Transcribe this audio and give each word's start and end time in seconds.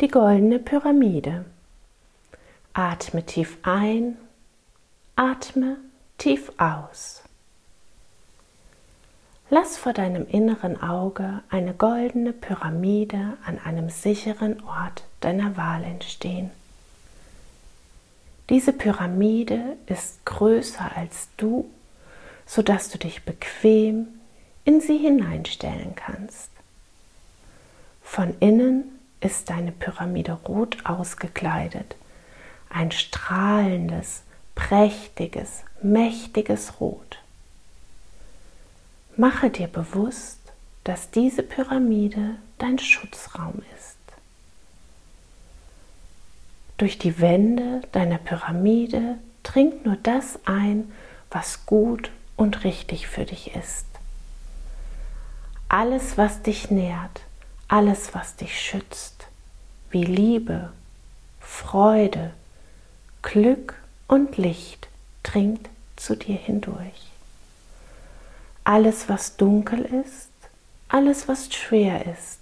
die 0.00 0.08
goldene 0.08 0.58
Pyramide. 0.58 1.44
Atme 2.74 3.24
tief 3.24 3.56
ein, 3.62 4.18
atme 5.14 5.78
tief 6.18 6.52
aus. 6.58 7.22
Lass 9.48 9.78
vor 9.78 9.92
deinem 9.92 10.26
inneren 10.26 10.82
Auge 10.82 11.42
eine 11.48 11.72
goldene 11.72 12.32
Pyramide 12.32 13.38
an 13.46 13.58
einem 13.64 13.88
sicheren 13.88 14.62
Ort 14.64 15.04
deiner 15.20 15.56
Wahl 15.56 15.84
entstehen. 15.84 16.50
Diese 18.50 18.72
Pyramide 18.72 19.76
ist 19.86 20.24
größer 20.24 20.96
als 20.96 21.28
du, 21.36 21.70
sodass 22.44 22.90
du 22.90 22.98
dich 22.98 23.24
bequem 23.24 24.08
in 24.64 24.80
sie 24.80 24.98
hineinstellen 24.98 25.94
kannst. 25.94 26.50
Von 28.02 28.34
innen 28.40 28.95
ist 29.20 29.50
deine 29.50 29.72
Pyramide 29.72 30.32
rot 30.32 30.78
ausgekleidet, 30.84 31.96
ein 32.68 32.90
strahlendes, 32.90 34.22
prächtiges, 34.54 35.62
mächtiges 35.82 36.80
Rot. 36.80 37.18
Mache 39.16 39.50
dir 39.50 39.68
bewusst, 39.68 40.40
dass 40.84 41.10
diese 41.10 41.42
Pyramide 41.42 42.36
dein 42.58 42.78
Schutzraum 42.78 43.62
ist. 43.76 43.96
Durch 46.78 46.98
die 46.98 47.20
Wände 47.20 47.80
deiner 47.92 48.18
Pyramide 48.18 49.16
dringt 49.42 49.86
nur 49.86 49.96
das 49.96 50.38
ein, 50.44 50.92
was 51.30 51.64
gut 51.64 52.10
und 52.36 52.64
richtig 52.64 53.06
für 53.06 53.24
dich 53.24 53.54
ist. 53.54 53.86
Alles, 55.68 56.18
was 56.18 56.42
dich 56.42 56.70
nährt, 56.70 57.22
alles, 57.68 58.14
was 58.14 58.36
dich 58.36 58.60
schützt, 58.60 59.26
wie 59.90 60.04
Liebe, 60.04 60.72
Freude, 61.40 62.32
Glück 63.22 63.74
und 64.08 64.36
Licht, 64.36 64.88
dringt 65.22 65.68
zu 65.96 66.16
dir 66.16 66.36
hindurch 66.36 67.06
alles, 68.66 69.08
was 69.08 69.36
dunkel 69.36 69.82
ist, 69.84 70.30
alles, 70.88 71.28
was 71.28 71.54
schwer 71.54 72.04
ist 72.06 72.40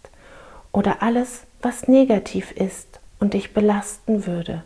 oder 0.72 1.02
alles, 1.02 1.42
was 1.61 1.86
negativ 1.86 2.50
ist 2.50 2.98
und 3.20 3.34
dich 3.34 3.52
belasten 3.52 4.27
würde, 4.27 4.64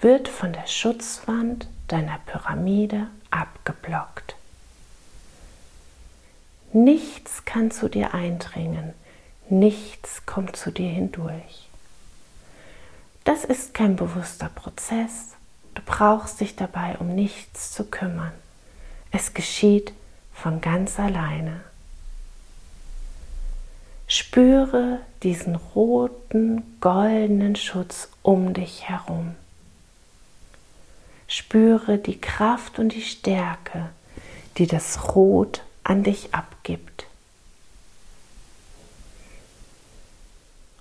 wird 0.00 0.28
von 0.28 0.52
der 0.52 0.66
Schutzwand 0.66 1.68
deiner 1.86 2.18
Pyramide 2.26 3.06
abgeblockt. 3.30 4.34
Nichts 6.72 7.44
kann 7.44 7.70
zu 7.70 7.88
dir 7.88 8.12
eindringen, 8.12 8.92
nichts 9.50 10.26
kommt 10.26 10.56
zu 10.56 10.70
dir 10.70 10.88
hindurch. 10.88 11.68
Das 13.24 13.44
ist 13.44 13.74
kein 13.74 13.96
bewusster 13.96 14.48
Prozess, 14.48 15.34
du 15.74 15.82
brauchst 15.84 16.40
dich 16.40 16.56
dabei 16.56 16.96
um 16.98 17.14
nichts 17.14 17.72
zu 17.72 17.84
kümmern. 17.84 18.32
Es 19.10 19.34
geschieht 19.34 19.92
von 20.32 20.60
ganz 20.60 21.00
alleine. 21.00 21.60
Spüre 24.08 25.00
diesen 25.24 25.56
roten, 25.56 26.78
goldenen 26.80 27.56
Schutz 27.56 28.08
um 28.22 28.54
dich 28.54 28.88
herum. 28.88 29.34
Spüre 31.26 31.98
die 31.98 32.20
Kraft 32.20 32.78
und 32.78 32.90
die 32.90 33.02
Stärke, 33.02 33.88
die 34.58 34.68
das 34.68 35.16
Rot 35.16 35.62
an 35.82 36.04
dich 36.04 36.32
abgibt. 36.32 37.05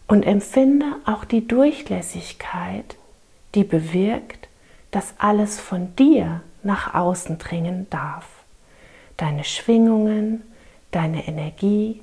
Und 0.07 0.23
empfinde 0.23 0.85
auch 1.05 1.25
die 1.25 1.47
Durchlässigkeit, 1.47 2.95
die 3.55 3.63
bewirkt, 3.63 4.47
dass 4.91 5.15
alles 5.17 5.59
von 5.59 5.95
dir 5.95 6.41
nach 6.63 6.93
außen 6.93 7.37
dringen 7.37 7.87
darf 7.89 8.27
deine 9.17 9.43
Schwingungen, 9.43 10.43
deine 10.91 11.27
Energie, 11.27 12.01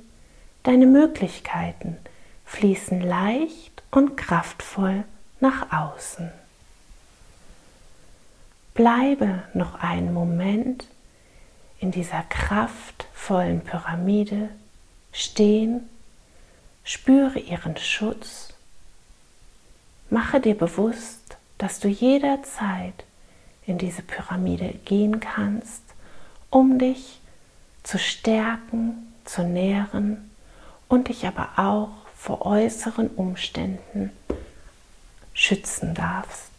deine 0.63 0.85
Möglichkeiten 0.85 1.97
fließen 2.45 3.01
leicht 3.01 3.83
und 3.91 4.17
kraftvoll 4.17 5.03
nach 5.39 5.71
außen. 5.71 6.31
Bleibe 8.73 9.43
noch 9.53 9.75
einen 9.75 10.13
Moment 10.13 10.87
in 11.79 11.91
dieser 11.91 12.23
kraftvollen 12.23 13.61
Pyramide 13.61 14.49
stehen, 15.11 15.89
spüre 16.83 17.39
ihren 17.39 17.77
Schutz, 17.77 18.53
mache 20.09 20.39
dir 20.39 20.57
bewusst, 20.57 21.37
dass 21.57 21.79
du 21.79 21.87
jederzeit 21.87 23.05
in 23.65 23.77
diese 23.77 24.01
Pyramide 24.01 24.73
gehen 24.85 25.19
kannst 25.19 25.83
um 26.53 26.77
dich 26.77 27.19
zu 27.81 27.97
stärken, 27.97 29.11
zu 29.25 29.43
nähren 29.43 30.29
und 30.87 31.07
dich 31.07 31.25
aber 31.25 31.49
auch 31.57 31.89
vor 32.15 32.45
äußeren 32.45 33.07
Umständen 33.07 34.11
schützen 35.33 35.95
darfst. 35.95 36.51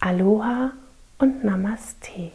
Aloha 0.00 0.72
und 1.18 1.44
Namaste. 1.44 2.32